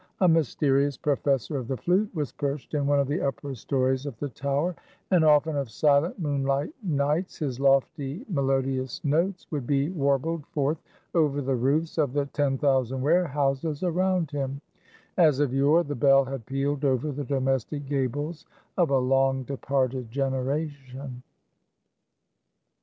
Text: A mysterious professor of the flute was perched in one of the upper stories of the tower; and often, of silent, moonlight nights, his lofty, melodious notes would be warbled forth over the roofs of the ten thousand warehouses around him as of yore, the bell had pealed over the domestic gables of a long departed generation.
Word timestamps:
A 0.19 0.27
mysterious 0.27 0.97
professor 0.97 1.59
of 1.59 1.67
the 1.67 1.77
flute 1.77 2.09
was 2.15 2.31
perched 2.31 2.73
in 2.73 2.87
one 2.87 2.99
of 2.99 3.07
the 3.07 3.21
upper 3.21 3.53
stories 3.53 4.07
of 4.07 4.17
the 4.17 4.29
tower; 4.29 4.75
and 5.11 5.23
often, 5.23 5.55
of 5.55 5.69
silent, 5.69 6.17
moonlight 6.17 6.73
nights, 6.81 7.37
his 7.37 7.59
lofty, 7.59 8.25
melodious 8.27 8.99
notes 9.05 9.45
would 9.51 9.67
be 9.67 9.89
warbled 9.91 10.43
forth 10.47 10.79
over 11.13 11.39
the 11.39 11.55
roofs 11.55 11.99
of 11.99 12.13
the 12.13 12.25
ten 12.25 12.57
thousand 12.57 13.01
warehouses 13.01 13.83
around 13.83 14.31
him 14.31 14.59
as 15.17 15.39
of 15.39 15.53
yore, 15.53 15.83
the 15.83 15.93
bell 15.93 16.25
had 16.25 16.47
pealed 16.47 16.83
over 16.83 17.11
the 17.11 17.23
domestic 17.23 17.85
gables 17.85 18.47
of 18.79 18.89
a 18.89 18.97
long 18.97 19.43
departed 19.43 20.09
generation. 20.09 21.21